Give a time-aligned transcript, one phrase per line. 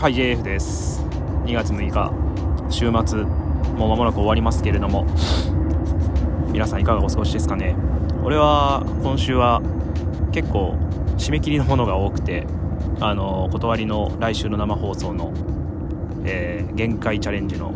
[0.00, 1.02] はい JF です。
[1.44, 2.12] 2月6日
[2.70, 3.24] 週末
[3.74, 5.04] もう間もなく終わりますけれども。
[6.52, 7.74] 皆さんいかがお過ごしですかね。
[8.22, 9.60] 俺は今週は
[10.30, 10.76] 結構
[11.16, 12.46] 締め切りのものが多くて
[13.00, 15.32] あの断りの来週の生放送の、
[16.24, 17.72] えー、限界チャレンジの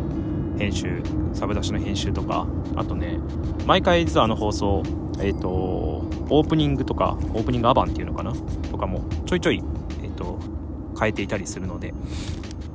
[0.57, 1.03] 編集
[1.33, 2.47] サブ出しの編集とか
[2.77, 3.19] あとね
[3.65, 4.81] 毎回実はあの放送
[5.19, 8.33] えっ、ー、とオープニングとかオープニングアバンっていうのかな
[8.71, 9.61] とかもちょいちょい、
[11.03, 11.93] 変えていたりするので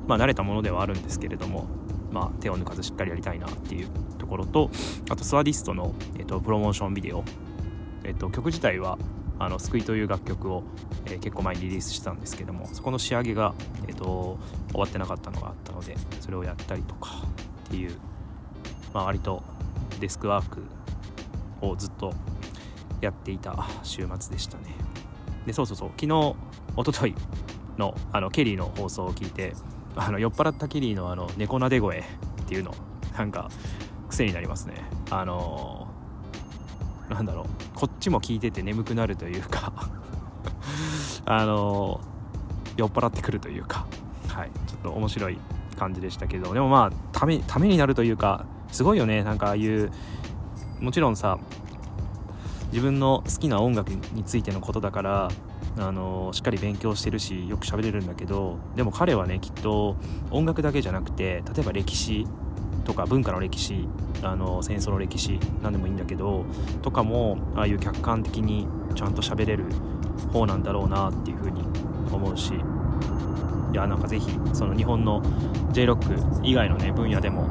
[0.07, 1.67] まあ慣れたものではあるんですけれども
[2.13, 4.71] まあ手を抜かずしっかりやりたいなっていうところと
[5.11, 7.25] あとスワディストの、えーと、プロモーションビデオ、
[8.05, 8.99] えーと、曲自体は
[9.39, 10.65] あの救いという楽曲を、
[11.07, 13.55] えー、結構前にリリースしたんですけどもそこの仕上げが、
[13.87, 14.39] えーと
[14.71, 17.23] 終わってなかったのがあったのでそれをやったりとか
[17.67, 17.97] っていう
[18.93, 19.43] まあ、割と
[20.01, 20.63] デスクワーク
[21.61, 22.15] をずっと
[23.01, 24.75] やっていた週末でしたね。
[25.47, 26.35] でそうそうそう昨日
[26.77, 27.15] 一昨日
[27.79, 29.55] のあのケリーの放送を聞いて
[29.97, 32.03] あの酔っ払ったケリーのあの猫なで声っ
[32.47, 32.75] ていうの
[33.17, 33.51] なんか
[34.09, 34.75] 癖になりますね。
[35.11, 37.47] あのー、なんだろう。
[37.75, 39.73] こっちも聞いてて眠くなるというか
[41.27, 43.87] あのー、酔っ払ってくるというか
[44.29, 44.51] はい。
[44.67, 45.39] ちょっと面白い
[45.79, 49.23] 感じでしたけどでもまあためためになるというかすごいよね。
[49.25, 49.91] なんかああいう
[50.81, 51.39] もちろんさ
[52.73, 55.29] 自分の好きな音楽についてのことだから
[55.79, 59.97] あのしっかり勉強してるしよく喋れるんだけどでも彼はねきっと
[60.31, 62.27] 音楽だけじゃなくて例えば歴史
[62.85, 63.87] とか文化の歴史
[64.23, 66.45] あの戦争の歴史何でもいいんだけど
[66.83, 69.65] とかもああいう客観的にちゃんと喋れる
[70.33, 71.63] 方なんだろうなっていうふうに
[72.11, 72.55] 思うし
[73.73, 75.23] いやなんかぜひその日本の
[75.73, 77.43] J ロック以外のね分野でも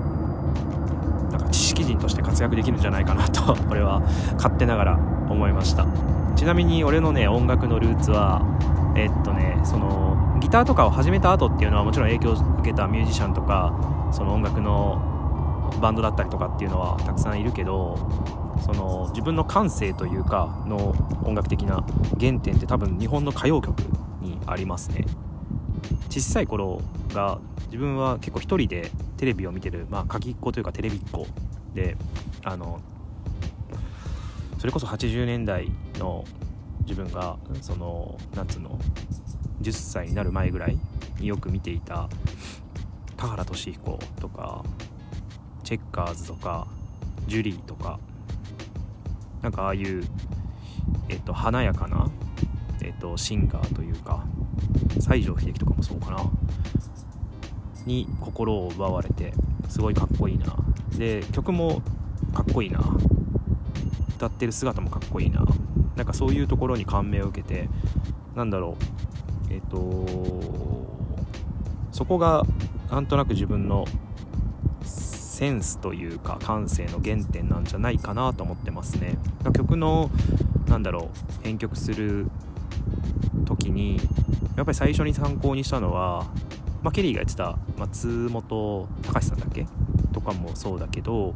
[1.32, 4.02] なんか知識人として活躍できるんじゃないかなと俺は
[4.34, 4.96] 勝手ながら
[5.30, 6.17] 思いました。
[6.38, 8.44] ちなみに俺のね音楽のルーツは
[8.96, 17.98] えっとねそのギターとかを始めた後っていうのはもちろん影響を受けたミュージシャンとかその音楽のバンドだったりとかっていうのはたくさんいるけど
[18.64, 20.96] その自分の感性というかの
[21.26, 21.86] 音楽的な
[22.20, 23.80] 原点って多分日本の歌謡曲
[24.22, 25.06] にありますね。
[26.10, 26.82] 小さい頃
[27.14, 31.28] が自分は結構一人でテレビを見てるまあ鍵っ子というかテレビっ子
[31.74, 31.98] で
[32.44, 32.80] あの
[34.58, 36.26] それこそ80年代の
[36.82, 38.80] 自分がそのなんつうの
[39.62, 40.78] 10歳になる前ぐらい
[41.20, 42.10] によく見ていた
[43.16, 44.64] 田原俊彦とか
[45.64, 46.68] チェッカーズとか
[47.28, 48.00] ジュリーとか
[49.42, 50.04] なんかああいう、
[51.10, 52.10] えっと、華やかな、
[52.82, 54.26] えっと、シンガーというか
[54.96, 56.24] 西城秀樹とかもそうかな
[57.86, 59.34] に心を奪われて
[59.70, 60.56] すごいかっこいいな。
[60.98, 61.82] で曲も
[62.34, 62.82] かっこいいな。
[64.18, 65.46] 歌ってる姿もかっこいいな。
[65.96, 67.70] なんかそういうところに感銘を受けて
[68.36, 68.76] なんだろ
[69.50, 69.54] う。
[69.54, 70.06] えっ、ー、と
[71.92, 72.44] そこが
[72.92, 73.86] なんとなく自分の
[74.84, 79.18] センスというか感性の原点なんじゃないかなと思ってますね。
[79.54, 80.10] 曲の
[80.68, 81.10] なんだろ
[81.42, 82.28] う編曲する
[83.46, 83.98] 時に
[84.56, 86.26] やっぱり最初に参考にしたのは
[86.84, 89.66] まあ、ケリーがやってた松本隆さんだっけ？
[90.14, 91.34] とかもそうだけど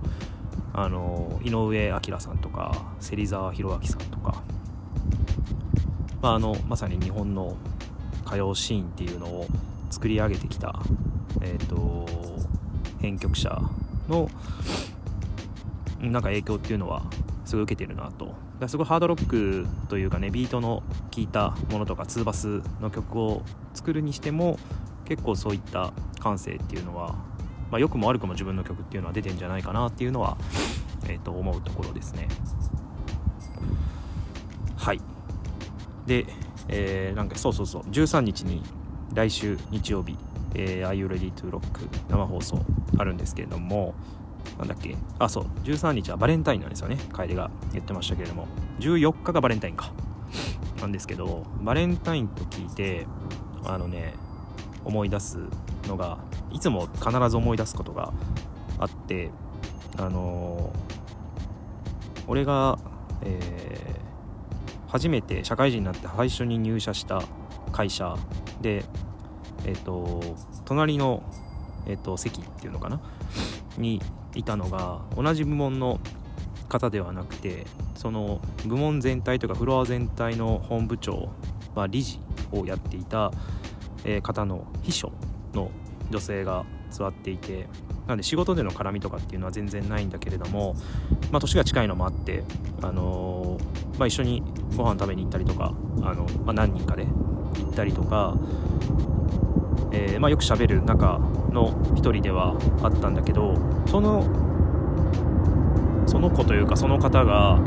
[0.73, 4.41] あの井上彰さんとか芹沢宏明さんとか、
[6.21, 7.57] まあ、あのまさに日本の
[8.25, 9.47] 歌謡シーンっていうのを
[9.89, 10.79] 作り上げてきた、
[11.41, 12.05] えーと、
[13.01, 13.61] 編曲者
[14.07, 14.29] の
[15.99, 17.03] なんか影響っていうのは
[17.45, 18.33] すごい受けてるなと。
[18.59, 20.83] だすごいハードロックというかねビートの
[21.13, 23.41] 効いたものとかツーバスの曲を
[23.73, 24.59] 作るにしても
[25.05, 27.15] 結構そういった感性っていうのは、
[27.71, 30.37] まあ、良くも悪くも自分の曲っていうのは出てんじゃないかなっていうのは、
[31.07, 32.27] えー、と思うところですね。
[34.75, 35.01] はい。
[36.05, 36.25] で、
[36.67, 37.83] えー、なんかそうそうそう。
[37.83, 38.61] 13日に
[39.13, 40.17] 来週日曜日
[40.55, 41.61] 「えー、Are You Ready to Rock」
[42.09, 42.59] 生放送
[42.97, 43.93] あるんですけれども
[44.57, 44.95] なんだっけ？
[45.19, 45.45] あそう。
[45.63, 46.97] 13日はバレンタインなんですよね。
[47.13, 48.47] 楓が言ってましたけれども。
[48.79, 49.91] 14日がバレンタインか。
[50.81, 53.05] なんですけどバレンタインと聞いて
[53.65, 54.15] あのね
[54.83, 55.37] 思い出す
[55.87, 56.17] のが
[56.51, 58.13] いつも必ず思い出すことが
[58.79, 59.29] あって
[59.97, 62.79] あのー、俺が、
[63.23, 67.21] えー、初めて社会人になって最初に入社した
[67.71, 68.15] 会社
[68.61, 68.83] で
[69.65, 70.21] えっ、ー、と
[70.65, 71.23] 隣の、
[71.87, 73.01] えーと、席っていうのかな？
[73.77, 74.01] に
[74.35, 75.99] いたのが同じ部門の
[76.67, 81.29] 方ではなくてその部門全体とかフロア全体の本部長、
[81.75, 82.19] まあ、理事
[82.51, 83.31] をやっていた
[84.05, 85.11] え方の秘書
[85.53, 85.71] の
[86.09, 87.67] 女性が座っていて
[88.07, 90.75] なので仕事での絡みとかっていうのは全然ないんだけれども、
[91.31, 92.43] まあ、年が近いのもあって、
[92.81, 94.43] あのー、まあ、一緒に
[94.75, 98.35] ご飯食べに行ったりとか、あのまあ、何人かで行ったりとか
[99.93, 101.19] えー、まあ、よくしゃべる中
[101.51, 103.55] の一人ではあったんだけど
[103.87, 104.23] その
[106.07, 107.61] その子というかその方が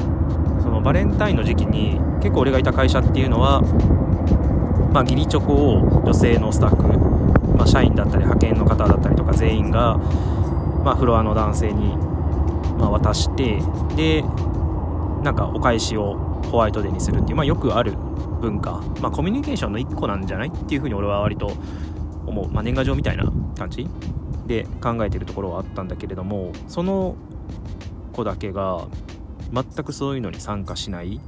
[0.62, 3.60] そのバレンタインの時期に結構俺がいた会社っていうのは、
[4.92, 7.13] まあ、義理チョコを女性のスタッフ、
[7.64, 9.96] まあ、社員だったり派遣の方だったりとか全員が、
[10.84, 11.96] まあ、フロアの男性に、
[12.76, 13.62] ま渡して
[13.96, 14.22] で
[15.22, 16.14] なんかお返しを
[16.50, 17.92] ホワイトデーにするっていう、まあ、よくある
[18.42, 21.52] 文化、まあ、コミュニケーションの一個なんじゃないっていうふうに俺は割と
[22.26, 23.86] 思う、まあ、年賀状みたいな感じ
[24.46, 27.16] で考えてるところはあったんだけれどもその
[28.12, 28.86] 子だけが
[29.52, 31.20] 全くそういうのに参加しない。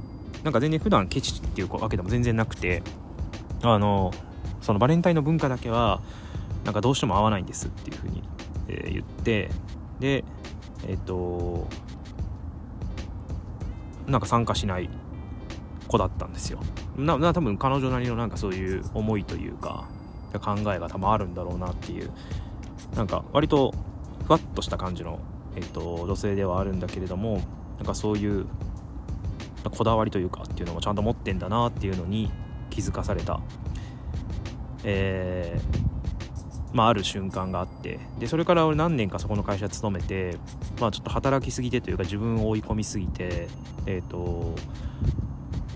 [0.43, 2.83] なんか全然普段ケチっていうわけでも全然なくて
[3.63, 4.13] あの
[4.61, 6.01] そのバレンタインの文化だけは
[6.67, 8.21] なんかどうしても合わないんですっていうふうに、
[8.67, 9.49] えー、言って
[10.01, 10.25] で
[10.85, 11.65] えっ、ー、と
[14.05, 14.89] なんか参加しない
[15.87, 16.59] 子だったんですよ。
[16.97, 19.87] なな多分彼女なりのなんかそういう思いというか
[20.33, 22.11] 考えが多分あるんだろうなっていう
[22.97, 23.73] なんか割と
[24.25, 25.19] ふわっとした感じの、
[25.55, 27.39] えーと、女性ではあるんだけれども
[27.77, 28.45] なんかそういう
[29.71, 32.29] こだわりというかっていうのもちゃんと持ってんだなっていうのに
[32.69, 33.39] 気づかされた、
[34.83, 35.96] えー、
[36.73, 40.37] まあ、ある瞬間があってでそれから俺何年かそこの会社勤めて、
[40.79, 43.47] まあ、ちょっと働きすぎてというか自分を追い込みすぎて、
[43.85, 44.55] えーと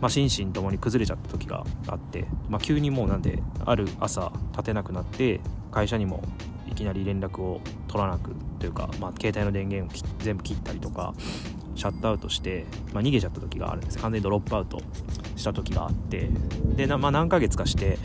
[0.01, 5.39] まあ、心身ともに崩れちゃった時があって、まあ、急にもうなんである朝立てなくなって
[5.71, 6.23] 会社にも
[6.67, 11.13] いきなり連絡を取らなくというか、まあ、携帯の電源を全部切ったりとか
[11.75, 13.97] シャットアウトして、まあ、逃げちゃった時があるんです。
[13.99, 14.81] 完全にドロップアウト
[15.35, 16.29] した時があって
[16.75, 17.97] でまあ、何ヶ月かして、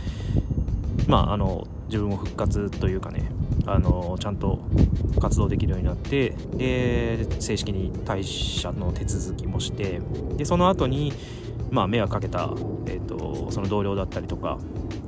[1.07, 3.31] まあ、あの自分を復活というかね
[3.67, 4.61] あのちゃんと
[5.21, 10.01] 活動できるようになってで正式に退社の手続きもして
[10.37, 11.13] でその後に
[11.71, 12.51] まあ、迷惑かけた、
[12.87, 14.59] えーと、その同僚だったりとか、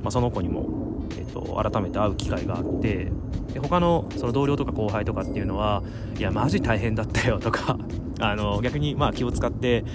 [0.03, 0.67] まあ、その子にも、
[1.11, 3.11] えーと、改めて会う機会があって
[3.53, 5.83] で他のその同僚とか後輩とかっていうのは
[6.17, 7.77] いやマジ大変だったよとか
[8.19, 9.85] あの逆にまあ気を使って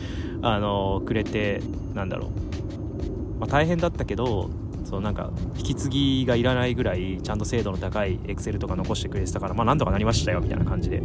[0.43, 1.63] あのくれて
[1.95, 4.51] なんだろう、まあ、大変だったけど
[4.85, 11.03] そのなんか引き継ぎがいらないぐらいちゃんと精度の高いエクセルとか残してくれてたからまあなんとかなりましたよみたいな感じで、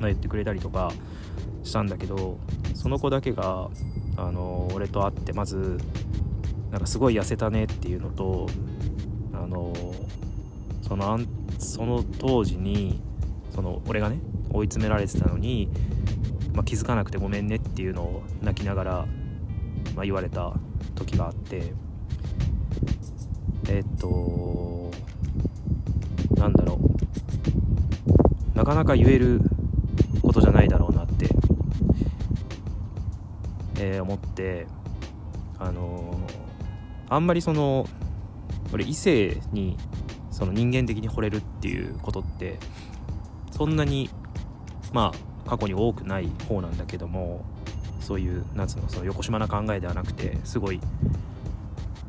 [0.00, 0.92] 言ってくれたりとか
[1.62, 2.38] したんだけど
[2.74, 3.68] その子だけが
[4.16, 5.78] あの俺と会ってまず
[6.70, 8.48] なんかすごい痩せたねっていうのと
[9.32, 9.72] あの
[10.82, 11.20] その
[11.58, 13.00] その当時に
[13.54, 14.18] その俺がね
[14.52, 15.68] 追い詰められてたのに、
[16.54, 18.92] まあ、気づかなくてごめんねっていうのを泣きながら、
[19.94, 20.54] まあ、言われた
[20.94, 21.72] 時があって
[23.68, 24.90] えっと
[26.36, 26.90] なんだろう。
[28.60, 29.40] なかなか言える
[30.20, 31.26] ことじゃないだろうなって
[33.78, 34.66] えー、思って
[35.58, 37.86] あのー、あんまりその
[38.72, 39.78] 俺異性に
[40.30, 42.58] その人間的に惚れるっていうことって
[43.50, 44.10] そんなに
[44.92, 45.12] ま
[45.46, 47.44] あ過去に多くない方なんだけども
[48.00, 50.80] そういうなんつうのその横島な考えではなくてすごい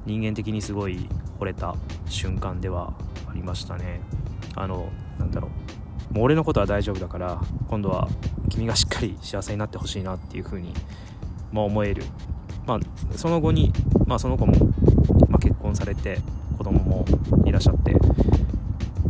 [0.06, 1.08] 人間的にすごい
[1.40, 1.76] 惚れた
[2.08, 2.94] 瞬間では
[3.30, 4.02] ありましたね。
[4.56, 4.90] あの
[5.20, 5.50] なんだろ
[6.12, 6.14] う。
[6.14, 8.10] もう俺のことは大丈夫だから今度は
[8.50, 10.74] 君がしっかり幸せになってほしいなっていう風に
[11.52, 12.04] まあ、思える、
[12.66, 12.80] まあ、
[13.18, 13.74] その後に、
[14.08, 14.54] まあ、その子も、
[15.30, 16.20] まあ、結婚されて
[16.58, 17.06] 子供も
[17.46, 17.94] いらっしゃって、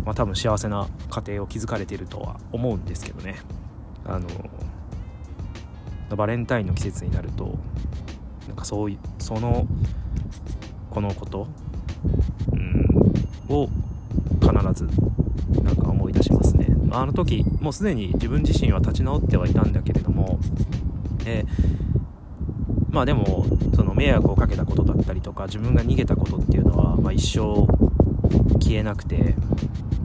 [0.03, 3.39] まあ、多分幸せな家庭を築かれているとは思うんですけどね。
[4.05, 4.27] あの
[6.15, 7.57] バレンタインの季節になると
[8.47, 9.65] なんかそういうその
[10.91, 11.47] このこと、
[13.49, 13.69] を
[14.39, 14.89] 必ず
[15.63, 16.67] なんか思い出しますね。
[16.91, 20.39] あの時もうすでに自分自身は立ち直ってはいたんだけれども、
[21.25, 21.45] え
[22.89, 23.45] まあでも
[23.75, 27.65] その迷惑をかけたことだったりとか自分が逃げたことっていうのは、まあ、一生
[28.59, 29.35] 消えなくて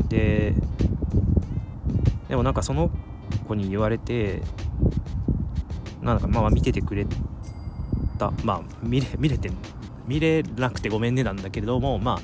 [0.08, 0.54] で
[2.28, 2.90] でもなんかその
[3.48, 4.42] 子に言われて
[6.02, 7.06] なんかまあ見ててくれ
[8.18, 9.50] たまあ見れ見れて
[10.06, 12.20] 見れなくてごめんねなんだけれどもまあ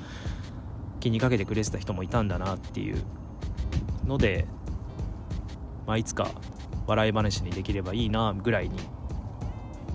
[1.00, 3.02] 気にかけてくれてた人もいたんだなっていう
[4.06, 4.46] ので、
[5.86, 6.30] まあ、いつか
[6.86, 8.78] 笑い話にできればいいなぐらいに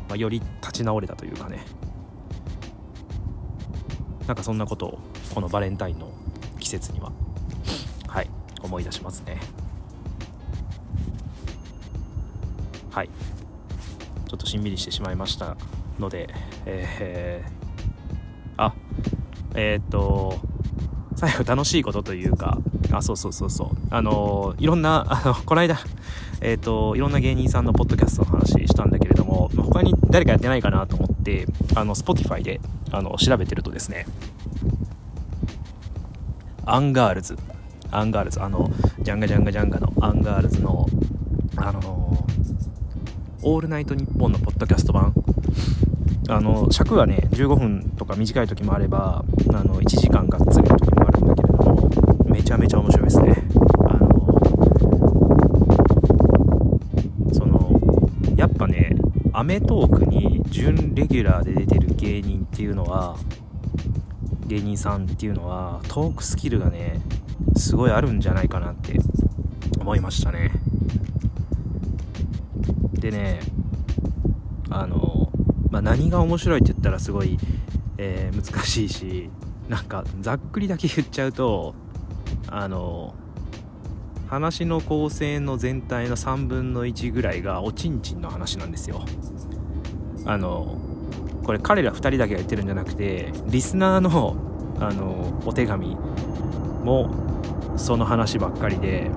[0.07, 1.65] まあ、より立ち直れたというかね。
[4.25, 4.99] なんかそんなことを
[5.33, 6.11] このバレンタインの
[6.59, 7.13] 季節には
[8.07, 8.29] はい
[8.61, 9.39] 思い出しますね。
[12.91, 13.09] はい。
[14.27, 15.55] ちょっとしんみりしてしまいました
[15.99, 16.29] ので
[16.65, 17.66] えー、
[18.57, 18.73] あ
[19.55, 20.39] えー、っと
[21.15, 22.57] 最後楽しいことというか
[22.91, 23.69] あそうそうそうそう。
[23.89, 25.79] あのいろんな あのこの間
[26.41, 32.61] えっ、といろんな芸人さんのポッドキャストの話したんだけれども他に誰かやってないかなと思ってあの Spotify で
[32.91, 34.05] あの調べてるとですね
[36.65, 37.37] アンガールズ。
[37.91, 38.43] アンガールズ。
[38.43, 38.69] あの
[39.01, 40.85] ジャンガジャンガジャンガのアンガールズの
[41.55, 42.25] あの
[43.41, 45.13] オールナイトニッポン」のポッドキャスト版。
[46.29, 51.89] あの尺がね15分とか短い時もあればあの1時間がっつりの時もあるんだけれども
[52.25, 53.43] めちゃめちゃ面白いですね。
[53.87, 54.09] あの
[57.33, 57.79] その
[58.35, 58.95] やっぱね
[59.31, 63.15] 『アメトーーク』に準レギュラーで出てる芸人っていうのは
[64.47, 66.99] 芸人さんっていうのはトークスキルがね
[67.55, 68.99] すごいあるんじゃないかなって
[69.79, 70.51] 思いましたね。
[72.93, 73.39] でね
[74.69, 75.16] あの、
[75.71, 77.37] まあ、何が面白いって言ったらすごい、
[77.97, 79.29] えー、難しいし
[79.69, 81.75] なんかざっくりだけ言っちゃうと
[82.47, 83.13] あの
[84.29, 89.05] 話の構成の全体の3分の1ぐらいがおちんちんの話なんですよ。
[90.25, 90.77] あの
[91.43, 94.35] これ彼ら2人だけが言ってるんじゃなくてリスナーの
[94.79, 95.95] あのお手紙
[96.83, 97.09] も
[97.77, 99.09] その話ばっかりで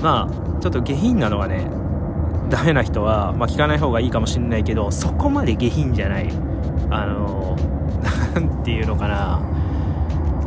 [0.00, 1.68] まあちょっと下品なのはね
[2.52, 6.28] ダメな人は、まあ、聞かない方がいいかもしんないけどそこまで下品じゃない。
[6.90, 7.56] あの
[8.36, 9.40] 何て言うのかな。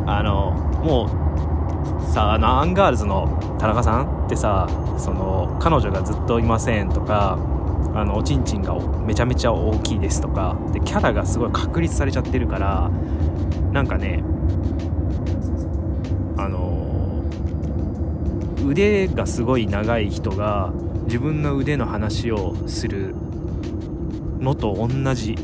[0.05, 0.51] あの
[0.83, 7.39] もうさあのアンガールズの田中さんってさその彼女がずっといませんとか
[7.95, 12.91] あのおちんちんがめちゃめちゃ大きいですとかでキャラがすごい確立されちゃってるから
[13.71, 14.23] なんかね
[16.37, 17.23] あの
[18.63, 20.71] 腕がすごい長い人が
[21.05, 23.15] 自分の腕の話をする
[24.39, 25.35] のと同じ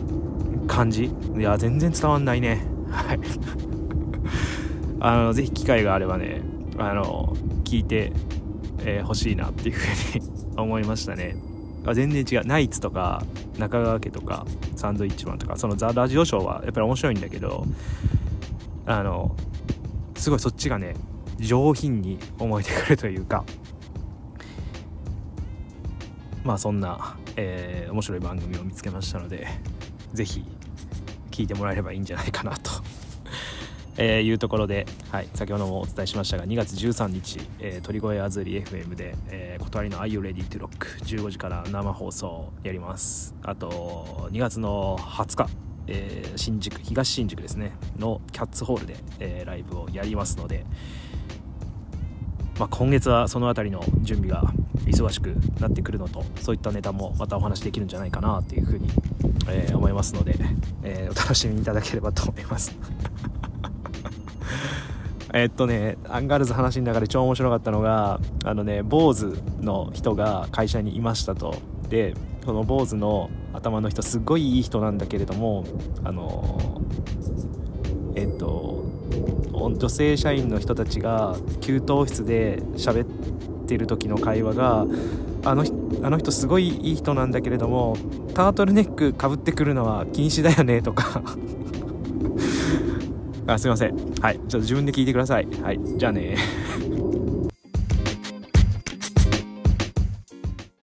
[0.68, 1.12] 感じ？
[1.38, 2.64] いや全然伝わんないね。
[2.90, 3.20] はい。
[5.00, 6.42] あのぜひ機会があればね
[6.78, 8.16] あの聞いてほ、
[8.86, 10.26] えー、しいなっていうふうに
[10.58, 11.36] 思いましたね。
[11.86, 12.46] あ全然違う。
[12.46, 13.24] ナイツとか
[13.58, 17.66] 中川家とかサンドイッチマンとかそのザ・ラジオショーはやっぱり面白いんだけど
[18.86, 19.36] あの
[20.16, 20.96] すごいそっちがね
[21.40, 23.44] 上品に思えてくるというか。
[26.44, 29.48] まあそんな、えー、面白い番組を見つけましたので
[30.14, 30.46] 是非
[31.30, 32.72] 聞いてもらえればいいんじゃないかなと
[33.98, 43.36] えー、いうところで、はい、先ほどもお伝えしましたが2月13日、えー、鳥越あずり FM で、えー、断りの Are You Ready to Rock 15時から生放送やります。
[43.44, 45.50] あと2月の20日、
[45.88, 50.66] えー、新宿東新宿ですねのキャッツホールで、えー、ライブをやりますので、
[52.58, 54.52] まあ、今月はその辺りの準備が
[54.86, 55.28] 忙しく
[55.60, 58.88] なってくるのとそういったネタもまたお話できるんじゃないかなっていうふうに、
[59.50, 60.36] えー、思いますので、
[60.84, 62.76] えー、お楽しみいただければと思います。
[65.34, 71.56] えっとねアンガールズ話の中で超面白かったのがあのね坊主の人が会社にいましたと。
[71.90, 72.14] で
[72.46, 75.64] その坊主の頭の人すっごいいい人なんだけれども
[76.04, 76.82] あの
[78.16, 78.84] えっと
[79.54, 83.06] 女性社員の人たちが給湯室で喋っ
[83.68, 84.86] てる時の会話が
[85.44, 85.66] あの
[86.04, 87.98] あの人すごいいい人なんだけれども
[88.34, 91.22] タートルネックかぶってくるのは禁止だよねとか。
[93.48, 93.96] あすいません。
[94.22, 94.36] はい。
[94.36, 95.48] ちょっと自分で聞いてください。
[95.62, 95.80] はい。
[95.98, 96.38] じゃあね。